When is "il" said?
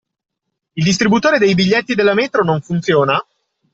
0.73-0.83